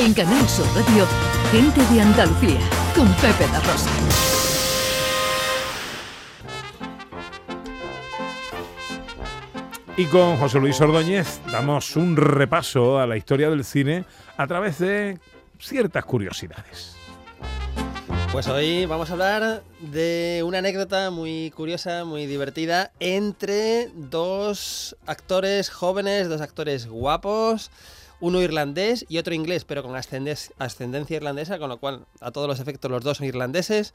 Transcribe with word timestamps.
En 0.00 0.14
Canal 0.14 0.48
Sur 0.48 0.64
Radio, 0.74 1.06
Gente 1.52 1.84
de 1.92 2.00
Andalucía, 2.00 2.58
con 2.96 3.06
Pepe 3.16 3.46
da 3.52 3.60
Rosa. 3.60 3.90
Y 9.98 10.06
con 10.06 10.38
José 10.38 10.58
Luis 10.58 10.80
Ordóñez 10.80 11.42
damos 11.52 11.96
un 11.96 12.16
repaso 12.16 12.98
a 12.98 13.06
la 13.06 13.18
historia 13.18 13.50
del 13.50 13.62
cine 13.62 14.06
a 14.38 14.46
través 14.46 14.78
de 14.78 15.18
ciertas 15.58 16.06
curiosidades. 16.06 16.96
Pues 18.32 18.48
hoy 18.48 18.86
vamos 18.86 19.10
a 19.10 19.12
hablar 19.12 19.62
de 19.80 20.42
una 20.46 20.60
anécdota 20.60 21.10
muy 21.10 21.50
curiosa, 21.50 22.06
muy 22.06 22.24
divertida, 22.24 22.90
entre 23.00 23.90
dos 23.94 24.96
actores 25.04 25.68
jóvenes, 25.68 26.30
dos 26.30 26.40
actores 26.40 26.86
guapos, 26.86 27.70
uno 28.20 28.40
irlandés 28.40 29.04
y 29.08 29.18
otro 29.18 29.34
inglés, 29.34 29.64
pero 29.64 29.82
con 29.82 29.96
ascendencia 29.96 31.16
irlandesa, 31.16 31.58
con 31.58 31.68
lo 31.68 31.78
cual 31.78 32.06
a 32.20 32.30
todos 32.30 32.46
los 32.46 32.60
efectos 32.60 32.90
los 32.90 33.02
dos 33.02 33.18
son 33.18 33.26
irlandeses. 33.26 33.94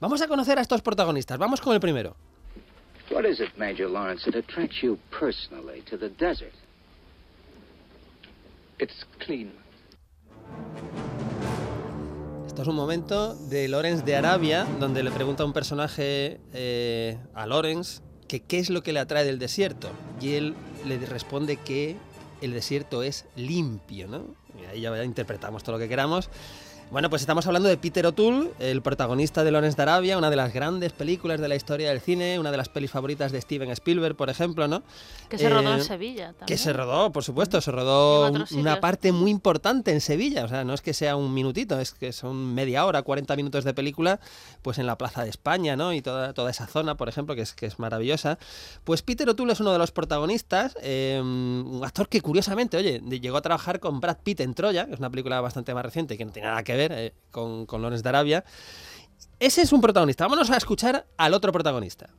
Vamos 0.00 0.22
a 0.22 0.28
conocer 0.28 0.58
a 0.58 0.62
estos 0.62 0.82
protagonistas. 0.82 1.38
Vamos 1.38 1.60
con 1.60 1.74
el 1.74 1.80
primero. 1.80 2.16
What 3.10 3.24
is 3.24 3.40
it, 3.40 3.56
Major 3.56 3.90
Lawrence, 3.90 4.24
that 4.24 4.38
attracts 4.38 4.82
you 4.82 4.98
personally 5.10 5.82
to 5.90 5.98
the 5.98 6.08
desert? 6.08 6.54
It's 8.78 9.04
clean. 9.18 9.52
Esto 12.46 12.62
es 12.62 12.68
un 12.68 12.76
momento 12.76 13.34
de 13.34 13.68
Lawrence 13.68 14.04
de 14.04 14.16
Arabia, 14.16 14.66
donde 14.78 15.02
le 15.02 15.10
pregunta 15.10 15.42
a 15.42 15.46
un 15.46 15.52
personaje 15.52 16.40
eh, 16.52 17.18
a 17.34 17.46
Lawrence 17.46 18.00
que 18.26 18.40
qué 18.40 18.58
es 18.58 18.70
lo 18.70 18.82
que 18.82 18.92
le 18.92 19.00
atrae 19.00 19.24
del 19.24 19.38
desierto. 19.38 19.90
Y 20.20 20.34
él 20.34 20.54
le 20.86 20.98
responde 20.98 21.56
que 21.56 21.96
el 22.40 22.52
desierto 22.52 23.02
es 23.02 23.26
limpio, 23.36 24.08
¿no? 24.08 24.24
Ahí 24.70 24.80
ya 24.80 25.04
interpretamos 25.04 25.62
todo 25.62 25.76
lo 25.76 25.78
que 25.78 25.88
queramos. 25.88 26.28
Bueno, 26.90 27.08
pues 27.08 27.22
estamos 27.22 27.46
hablando 27.46 27.68
de 27.68 27.76
Peter 27.76 28.04
O'Toole, 28.04 28.50
el 28.58 28.82
protagonista 28.82 29.44
de 29.44 29.52
Lawrence 29.52 29.76
de 29.76 29.82
Arabia, 29.82 30.18
una 30.18 30.28
de 30.28 30.34
las 30.34 30.52
grandes 30.52 30.92
películas 30.92 31.40
de 31.40 31.46
la 31.46 31.54
historia 31.54 31.90
del 31.90 32.00
cine, 32.00 32.40
una 32.40 32.50
de 32.50 32.56
las 32.56 32.68
pelis 32.68 32.90
favoritas 32.90 33.30
de 33.30 33.40
Steven 33.40 33.70
Spielberg, 33.70 34.16
por 34.16 34.28
ejemplo, 34.28 34.66
¿no? 34.66 34.82
Que 35.28 35.38
se 35.38 35.48
rodó 35.48 35.72
en 35.72 35.78
eh, 35.78 35.84
Sevilla 35.84 36.26
también. 36.32 36.46
Que 36.46 36.58
se 36.58 36.72
rodó, 36.72 37.12
por 37.12 37.22
supuesto, 37.22 37.60
se 37.60 37.70
rodó 37.70 38.32
una 38.50 38.80
parte 38.80 39.12
muy 39.12 39.30
importante 39.30 39.92
en 39.92 40.00
Sevilla, 40.00 40.44
o 40.44 40.48
sea, 40.48 40.64
no 40.64 40.74
es 40.74 40.80
que 40.80 40.92
sea 40.92 41.14
un 41.14 41.32
minutito, 41.32 41.78
es 41.78 41.92
que 41.92 42.12
son 42.12 42.54
media 42.54 42.84
hora, 42.84 43.02
40 43.02 43.36
minutos 43.36 43.62
de 43.62 43.72
película, 43.72 44.18
pues 44.60 44.78
en 44.78 44.86
la 44.86 44.98
Plaza 44.98 45.22
de 45.22 45.30
España, 45.30 45.76
¿no? 45.76 45.92
Y 45.92 46.02
toda, 46.02 46.34
toda 46.34 46.50
esa 46.50 46.66
zona, 46.66 46.96
por 46.96 47.08
ejemplo, 47.08 47.36
que 47.36 47.42
es, 47.42 47.52
que 47.52 47.66
es 47.66 47.78
maravillosa. 47.78 48.36
Pues 48.82 49.02
Peter 49.02 49.28
O'Toole 49.28 49.52
es 49.52 49.60
uno 49.60 49.72
de 49.72 49.78
los 49.78 49.92
protagonistas, 49.92 50.76
eh, 50.82 51.20
un 51.22 51.82
actor 51.84 52.08
que 52.08 52.20
curiosamente, 52.20 52.76
oye, 52.76 53.00
llegó 53.20 53.36
a 53.36 53.42
trabajar 53.42 53.78
con 53.78 54.00
Brad 54.00 54.18
Pitt 54.24 54.40
en 54.40 54.54
Troya, 54.54 54.86
que 54.86 54.94
es 54.94 54.98
una 54.98 55.08
película 55.10 55.40
bastante 55.40 55.72
más 55.72 55.84
reciente 55.84 56.18
que 56.18 56.24
no 56.24 56.32
tiene 56.32 56.48
nada 56.48 56.64
que 56.64 56.72
ver 56.74 56.79
eh, 56.92 57.14
con, 57.30 57.66
con 57.66 57.82
Lawrence 57.82 58.02
de 58.02 58.08
Arabia. 58.08 58.44
Ese 59.38 59.62
es 59.62 59.72
un 59.72 59.80
protagonista. 59.80 60.24
Vámonos 60.24 60.50
a 60.50 60.56
escuchar 60.58 61.06
al 61.16 61.32
otro 61.32 61.50
protagonista. 61.50 62.10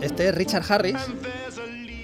Este 0.00 0.28
es 0.28 0.34
Richard 0.34 0.64
Harris. 0.68 0.96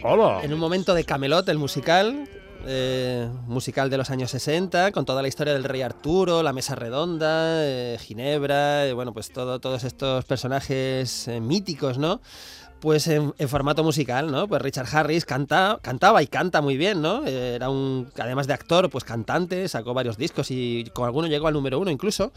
Hola. 0.02 0.40
En 0.42 0.52
un 0.54 0.58
momento 0.58 0.94
de 0.94 1.04
Camelot, 1.04 1.48
el 1.50 1.58
musical, 1.58 2.28
eh, 2.66 3.28
musical 3.46 3.90
de 3.90 3.98
los 3.98 4.10
años 4.10 4.30
60, 4.30 4.92
con 4.92 5.04
toda 5.04 5.20
la 5.20 5.28
historia 5.28 5.52
del 5.52 5.64
rey 5.64 5.82
Arturo, 5.82 6.42
la 6.42 6.54
mesa 6.54 6.74
redonda, 6.74 7.64
eh, 7.64 7.98
Ginebra, 8.00 8.92
bueno, 8.94 9.12
pues 9.12 9.30
todo, 9.30 9.60
todos 9.60 9.84
estos 9.84 10.24
personajes 10.24 11.28
míticos, 11.40 11.98
¿no? 11.98 12.20
Pues 12.82 13.06
en, 13.06 13.32
formato 13.48 13.84
musical, 13.84 14.32
¿no? 14.32 14.48
Pues 14.48 14.60
Richard 14.60 14.88
Harris 14.92 15.24
canta, 15.24 15.78
cantaba 15.82 16.20
y 16.20 16.26
canta 16.26 16.60
muy 16.60 16.76
bien, 16.76 17.00
¿no? 17.00 17.24
Era 17.24 17.70
un, 17.70 18.10
además 18.18 18.48
de 18.48 18.54
actor, 18.54 18.90
pues 18.90 19.04
cantante, 19.04 19.68
sacó 19.68 19.94
varios 19.94 20.18
discos 20.18 20.50
y 20.50 20.90
con 20.92 21.04
alguno 21.04 21.28
llegó 21.28 21.46
al 21.46 21.54
número 21.54 21.78
uno 21.78 21.92
incluso. 21.92 22.32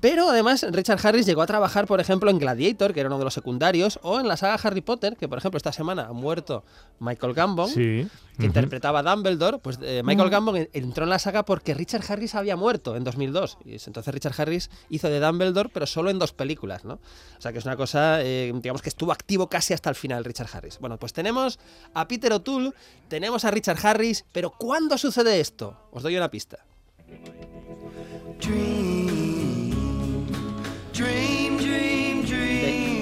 Pero 0.00 0.30
además 0.30 0.64
Richard 0.70 1.04
Harris 1.04 1.26
llegó 1.26 1.42
a 1.42 1.46
trabajar, 1.46 1.86
por 1.86 2.00
ejemplo, 2.00 2.30
en 2.30 2.38
Gladiator, 2.38 2.94
que 2.94 3.00
era 3.00 3.08
uno 3.08 3.18
de 3.18 3.24
los 3.24 3.34
secundarios, 3.34 3.98
o 4.02 4.20
en 4.20 4.28
la 4.28 4.36
saga 4.36 4.54
Harry 4.62 4.80
Potter, 4.80 5.16
que 5.16 5.26
por 5.26 5.38
ejemplo 5.38 5.56
esta 5.56 5.72
semana 5.72 6.06
ha 6.06 6.12
muerto 6.12 6.64
Michael 7.00 7.34
Gambon, 7.34 7.72
que 7.74 8.06
interpretaba 8.38 9.00
a 9.00 9.02
Dumbledore. 9.02 9.58
Pues 9.58 9.80
eh, 9.82 10.02
Michael 10.04 10.30
Gambon 10.30 10.68
entró 10.72 11.02
en 11.02 11.10
la 11.10 11.18
saga 11.18 11.44
porque 11.44 11.74
Richard 11.74 12.04
Harris 12.08 12.36
había 12.36 12.54
muerto 12.54 12.94
en 12.94 13.02
2002. 13.02 13.58
Y 13.64 13.72
entonces 13.72 14.14
Richard 14.14 14.34
Harris 14.40 14.70
hizo 14.88 15.08
de 15.08 15.18
Dumbledore, 15.18 15.68
pero 15.72 15.86
solo 15.86 16.10
en 16.10 16.20
dos 16.20 16.32
películas, 16.32 16.84
¿no? 16.84 16.94
O 16.94 17.40
sea 17.40 17.52
que 17.52 17.58
es 17.58 17.64
una 17.64 17.76
cosa, 17.76 18.22
eh, 18.22 18.52
digamos 18.54 18.82
que 18.82 18.90
estuvo 18.90 19.10
activo 19.10 19.48
casi 19.48 19.74
hasta 19.78 19.90
el 19.90 19.96
final 19.96 20.24
Richard 20.24 20.48
Harris. 20.52 20.78
Bueno, 20.78 20.98
pues 20.98 21.12
tenemos 21.12 21.60
a 21.94 22.08
Peter 22.08 22.32
O'Toole, 22.32 22.72
tenemos 23.08 23.44
a 23.44 23.52
Richard 23.52 23.78
Harris, 23.80 24.24
pero 24.32 24.50
¿cuándo 24.50 24.98
sucede 24.98 25.38
esto? 25.40 25.88
Os 25.92 26.02
doy 26.02 26.16
una 26.16 26.28
pista. 26.30 26.58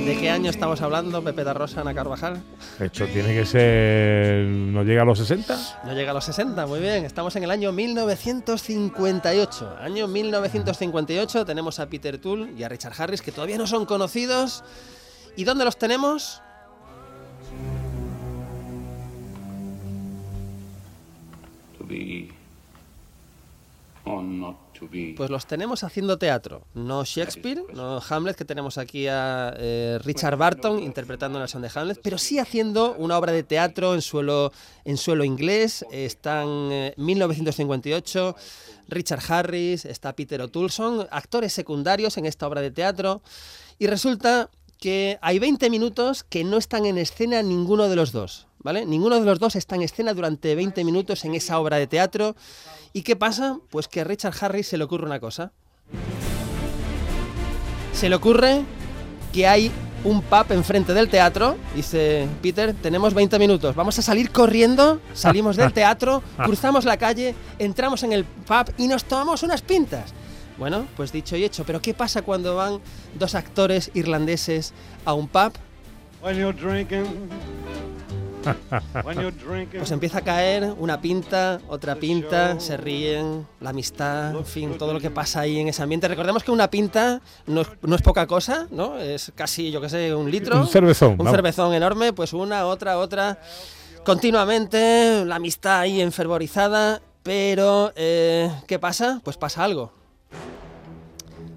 ¿De, 0.06 0.16
qué 0.20 0.30
año 0.30 0.50
estamos 0.50 0.82
hablando, 0.82 1.24
Pepe 1.24 1.42
da 1.42 1.54
Rosa, 1.54 1.80
Ana 1.80 1.94
Carvajal? 1.94 2.40
Esto 2.78 3.06
tiene 3.06 3.34
que 3.34 3.46
ser. 3.46 4.44
¿No 4.44 4.84
llega 4.84 5.02
a 5.02 5.04
los 5.04 5.18
60? 5.18 5.80
No 5.84 5.94
llega 5.94 6.12
a 6.12 6.14
los 6.14 6.24
60, 6.26 6.64
muy 6.66 6.78
bien. 6.78 7.04
Estamos 7.04 7.34
en 7.36 7.44
el 7.44 7.50
año 7.50 7.72
1958. 7.72 9.78
Año 9.80 10.06
1958 10.06 11.44
tenemos 11.44 11.80
a 11.80 11.86
Peter 11.86 12.18
Toole 12.18 12.52
y 12.52 12.62
a 12.62 12.68
Richard 12.68 12.92
Harris, 12.96 13.20
que 13.22 13.32
todavía 13.32 13.58
no 13.58 13.66
son 13.66 13.84
conocidos. 13.86 14.62
¿Y 15.36 15.44
dónde 15.44 15.64
los 15.64 15.76
tenemos? 15.76 16.40
Pues 25.16 25.30
los 25.30 25.46
tenemos 25.46 25.82
haciendo 25.82 26.18
teatro, 26.18 26.62
no 26.74 27.04
Shakespeare, 27.04 27.62
no 27.74 28.00
Hamlet, 28.08 28.36
que 28.36 28.44
tenemos 28.44 28.78
aquí 28.78 29.08
a 29.08 29.54
eh, 29.58 29.98
Richard 30.04 30.36
Barton 30.36 30.82
interpretando 30.82 31.38
la 31.38 31.44
versión 31.44 31.62
de 31.62 31.70
Hamlet, 31.74 31.98
pero 32.02 32.18
sí 32.18 32.38
haciendo 32.38 32.94
una 32.94 33.18
obra 33.18 33.32
de 33.32 33.42
teatro 33.42 33.94
en 33.94 34.02
suelo, 34.02 34.52
en 34.84 34.96
suelo 34.96 35.24
inglés. 35.24 35.84
Están 35.90 36.70
en 36.70 36.94
1958, 36.96 38.36
Richard 38.88 39.22
Harris, 39.28 39.84
está 39.84 40.14
Peter 40.14 40.40
O'Toole, 40.40 40.68
son 40.68 41.06
actores 41.10 41.52
secundarios 41.52 42.16
en 42.16 42.26
esta 42.26 42.46
obra 42.46 42.60
de 42.60 42.70
teatro. 42.70 43.22
Y 43.78 43.88
resulta 43.88 44.50
que 44.78 45.18
hay 45.22 45.38
20 45.38 45.70
minutos 45.70 46.24
que 46.24 46.44
no 46.44 46.56
están 46.56 46.86
en 46.86 46.98
escena 46.98 47.42
ninguno 47.42 47.88
de 47.88 47.96
los 47.96 48.12
dos. 48.12 48.46
¿Vale? 48.58 48.84
Ninguno 48.84 49.20
de 49.20 49.26
los 49.26 49.38
dos 49.38 49.54
está 49.54 49.76
en 49.76 49.82
escena 49.82 50.12
durante 50.12 50.56
20 50.56 50.82
minutos 50.82 51.24
en 51.24 51.36
esa 51.36 51.60
obra 51.60 51.76
de 51.76 51.86
teatro 51.86 52.34
¿Y 52.96 53.02
qué 53.02 53.14
pasa? 53.14 53.58
Pues 53.68 53.88
que 53.88 54.00
a 54.00 54.04
Richard 54.04 54.34
Harris 54.40 54.68
se 54.68 54.78
le 54.78 54.84
ocurre 54.84 55.04
una 55.04 55.20
cosa. 55.20 55.52
Se 57.92 58.08
le 58.08 58.16
ocurre 58.16 58.62
que 59.34 59.46
hay 59.46 59.70
un 60.02 60.22
pub 60.22 60.46
enfrente 60.48 60.94
del 60.94 61.10
teatro. 61.10 61.58
Dice, 61.74 62.26
Peter, 62.40 62.72
tenemos 62.72 63.12
20 63.12 63.38
minutos. 63.38 63.76
Vamos 63.76 63.98
a 63.98 64.02
salir 64.02 64.30
corriendo. 64.30 64.98
Salimos 65.12 65.58
del 65.58 65.74
teatro, 65.74 66.22
cruzamos 66.42 66.86
la 66.86 66.96
calle, 66.96 67.34
entramos 67.58 68.02
en 68.02 68.14
el 68.14 68.24
pub 68.24 68.72
y 68.78 68.88
nos 68.88 69.04
tomamos 69.04 69.42
unas 69.42 69.60
pintas. 69.60 70.14
Bueno, 70.58 70.86
pues 70.96 71.12
dicho 71.12 71.36
y 71.36 71.44
hecho. 71.44 71.64
Pero 71.64 71.80
¿qué 71.80 71.94
pasa 71.94 72.22
cuando 72.22 72.56
van 72.56 72.80
dos 73.18 73.34
actores 73.34 73.90
irlandeses 73.94 74.72
a 75.04 75.14
un 75.14 75.28
pub? 75.28 75.52
Pues 79.76 79.90
empieza 79.90 80.18
a 80.18 80.20
caer 80.22 80.74
una 80.78 81.00
pinta, 81.00 81.60
otra 81.68 81.96
pinta, 81.96 82.58
se 82.60 82.76
ríen, 82.76 83.46
la 83.60 83.70
amistad, 83.70 84.36
en 84.36 84.46
fin, 84.46 84.78
todo 84.78 84.92
lo 84.92 85.00
que 85.00 85.10
pasa 85.10 85.40
ahí 85.40 85.58
en 85.58 85.68
ese 85.68 85.82
ambiente. 85.82 86.08
Recordemos 86.08 86.44
que 86.44 86.50
una 86.50 86.70
pinta 86.70 87.20
no 87.46 87.62
es, 87.62 88.02
poca 88.02 88.26
cosa, 88.26 88.66
¿no? 88.70 88.98
Es 88.98 89.32
casi, 89.34 89.70
yo 89.70 89.80
qué 89.80 89.88
sé, 89.88 90.14
un 90.14 90.30
litro. 90.30 90.60
Un 90.60 90.68
cervezón. 90.68 91.16
Un 91.18 91.28
cervezón 91.28 91.74
enorme, 91.74 92.12
pues 92.12 92.32
una, 92.32 92.66
otra, 92.66 92.98
otra. 92.98 93.40
Continuamente, 94.04 95.24
la 95.24 95.36
amistad 95.36 95.80
ahí 95.80 96.00
enfervorizada, 96.00 97.02
pero 97.22 97.92
eh, 97.96 98.50
¿qué 98.66 98.78
pasa? 98.78 99.20
Pues 99.24 99.36
pasa 99.36 99.64
algo. 99.64 99.92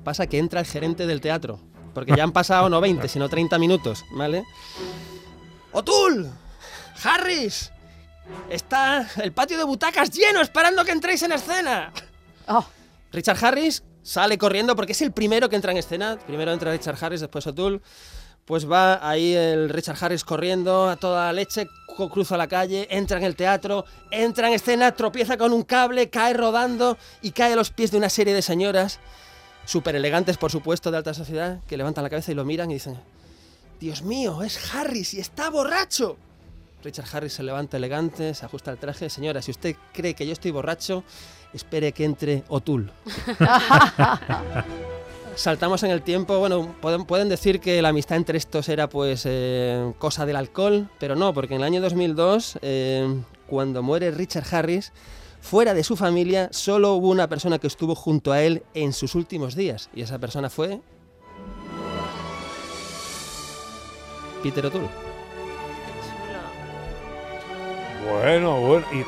Pasa 0.04 0.28
que 0.28 0.38
entra 0.38 0.60
el 0.60 0.66
gerente 0.66 1.06
del 1.08 1.22
teatro, 1.22 1.60
porque 1.94 2.14
ya 2.16 2.24
han 2.24 2.32
pasado 2.32 2.70
no 2.70 2.82
20, 2.82 3.08
sino 3.08 3.30
30 3.30 3.60
minutos, 3.60 4.06
¿vale? 4.12 4.44
¡Otul! 5.72 6.30
Harris, 7.04 7.72
está 8.50 9.08
el 9.22 9.32
patio 9.32 9.58
de 9.58 9.64
butacas 9.64 10.10
lleno 10.12 10.42
esperando 10.42 10.84
que 10.84 10.92
entréis 10.92 11.22
en 11.24 11.32
escena. 11.32 11.92
Oh. 12.48 12.66
Richard 13.12 13.44
Harris 13.44 13.84
sale 14.02 14.38
corriendo 14.38 14.76
porque 14.76 14.94
es 14.94 15.02
el 15.02 15.12
primero 15.12 15.50
que 15.50 15.56
entra 15.56 15.72
en 15.72 15.78
escena. 15.78 16.18
Primero 16.26 16.52
entra 16.52 16.72
Richard 16.72 16.98
Harris, 17.00 17.22
después 17.22 17.46
O'Toole. 17.48 17.82
Pues 18.46 18.70
va 18.70 19.08
ahí 19.08 19.36
el 19.36 19.70
Richard 19.70 19.98
Harris 20.02 20.24
corriendo 20.24 20.90
a 20.90 20.96
toda 20.96 21.32
leche, 21.34 21.68
cruza 22.12 22.36
la 22.36 22.48
calle, 22.48 22.88
entra 22.90 23.20
en 23.20 23.24
el 23.24 23.36
teatro, 23.36 23.86
entra 24.10 24.48
en 24.48 24.56
escena, 24.56 24.92
tropieza 24.92 25.38
con 25.38 25.54
un 25.54 25.62
cable, 25.62 26.10
cae 26.10 26.34
rodando 26.34 26.98
y 27.22 27.30
cae 27.30 27.54
a 27.54 27.56
los 27.56 27.70
pies 27.70 27.92
de 27.92 27.98
una 27.98 28.10
serie 28.10 28.34
de 28.34 28.42
señoras, 28.42 29.00
súper 29.66 29.96
elegantes 29.96 30.38
por 30.38 30.52
supuesto, 30.52 30.92
de 30.92 30.98
alta 30.98 31.14
sociedad, 31.14 31.60
que 31.68 31.78
levantan 31.78 32.04
la 32.04 32.10
cabeza 32.10 32.32
y 32.32 32.36
lo 32.36 32.46
miran 32.46 32.72
y 32.72 32.76
dicen, 32.76 32.98
Dios 33.80 34.02
mío, 34.02 34.44
es 34.44 34.74
Harris 34.74 35.14
y 35.14 35.20
está 35.20 35.50
borracho. 35.50 36.18
Richard 36.84 37.08
Harris 37.12 37.34
se 37.34 37.44
levanta 37.44 37.78
elegante, 37.78 38.34
se 38.34 38.46
ajusta 38.46 38.72
el 38.72 38.78
traje. 38.78 39.10
Señora, 39.10 39.42
si 39.42 39.52
usted 39.52 39.76
cree 39.94 40.14
que 40.14 40.26
yo 40.26 40.34
estoy 40.34 40.52
borracho, 40.52 41.04
espere 41.54 41.92
que 41.92 42.06
entre 42.06 42.44
O'Toole. 42.48 42.92
Saltamos 45.36 45.84
en 45.84 45.92
el 45.92 46.02
tiempo, 46.02 46.38
bueno, 46.40 46.76
pueden, 46.82 47.06
pueden, 47.06 47.30
decir 47.30 47.62
que 47.62 47.82
la 47.82 47.90
amistad 47.90 48.18
entre 48.18 48.38
estos 48.38 48.68
era 48.68 48.90
pues 48.90 49.24
eh, 49.26 49.94
cosa 49.98 50.26
del 50.26 50.36
alcohol, 50.36 50.90
pero 51.00 51.16
no, 51.16 51.34
porque 51.34 51.56
en 51.56 51.62
el 51.62 51.66
año 51.66 51.82
2002, 51.82 52.60
eh, 52.62 53.22
cuando 53.48 53.82
muere 53.82 54.12
Richard 54.12 54.44
Harris, 54.54 54.92
fuera 55.42 55.74
de 55.74 55.84
su 55.84 55.96
familia, 55.96 56.50
solo 56.52 56.94
hubo 56.94 57.10
una 57.10 57.28
persona 57.28 57.60
que 57.60 57.68
estuvo 57.68 57.96
junto 57.96 58.32
a 58.32 58.42
él 58.42 58.64
en 58.74 58.94
sus 58.94 59.16
últimos 59.16 59.56
días, 59.56 59.90
y 59.94 60.02
esa 60.02 60.20
persona 60.20 60.50
fue 60.50 60.82
Peter 64.44 64.66
O'Toole. 64.66 64.88
Bueno, 68.10 68.60
bueno. 68.62 68.86
Y 68.92 69.06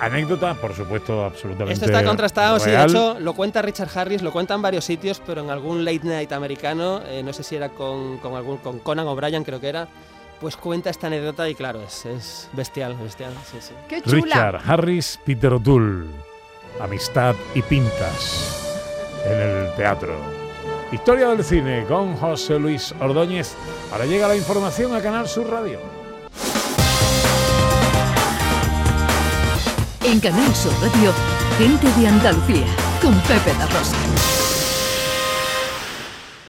anécdota, 0.00 0.54
por 0.54 0.74
supuesto, 0.74 1.24
absolutamente. 1.24 1.72
Esto 1.72 1.86
está 1.86 2.04
contrastado, 2.04 2.58
sí. 2.58 2.70
De 2.70 2.76
real. 2.76 2.90
hecho, 2.90 3.16
lo 3.20 3.34
cuenta 3.34 3.62
Richard 3.62 3.88
Harris, 3.94 4.22
lo 4.22 4.32
cuenta 4.32 4.54
en 4.54 4.62
varios 4.62 4.84
sitios, 4.84 5.22
pero 5.24 5.42
en 5.42 5.50
algún 5.50 5.84
late 5.84 6.00
night 6.04 6.32
americano, 6.32 7.00
eh, 7.06 7.22
no 7.22 7.32
sé 7.32 7.42
si 7.42 7.56
era 7.56 7.70
con, 7.70 8.18
con, 8.18 8.34
algún, 8.34 8.58
con 8.58 8.78
Conan 8.80 9.06
O'Brien, 9.06 9.44
creo 9.44 9.60
que 9.60 9.68
era, 9.68 9.88
pues 10.40 10.56
cuenta 10.56 10.90
esta 10.90 11.06
anécdota 11.06 11.48
y 11.48 11.54
claro, 11.54 11.82
es, 11.82 12.06
es 12.06 12.48
bestial, 12.52 12.94
bestial. 12.96 13.32
Sí, 13.50 13.58
sí. 13.60 13.74
¡Qué 13.88 14.02
chula! 14.02 14.22
Richard 14.22 14.60
Harris, 14.66 15.18
Peter 15.24 15.52
O'Toole. 15.52 16.06
Amistad 16.80 17.34
y 17.54 17.62
pintas 17.62 18.62
en 19.24 19.38
el 19.38 19.74
teatro. 19.76 20.14
Historia 20.92 21.28
del 21.28 21.42
cine 21.42 21.84
con 21.88 22.16
José 22.16 22.58
Luis 22.58 22.94
Ordóñez. 23.00 23.54
Ahora 23.92 24.06
llega 24.06 24.28
la 24.28 24.36
información 24.36 24.94
a 24.94 25.02
Canal 25.02 25.26
Sur 25.26 25.48
Radio. 25.50 25.80
En 30.04 30.20
Canal 30.20 30.54
Sur 30.54 30.72
Radio, 30.80 31.12
gente 31.58 32.00
de 32.00 32.06
Andalucía, 32.06 32.66
con 33.02 33.14
Pepe 33.22 33.52
La 33.58 33.66
Rosa. 33.66 34.45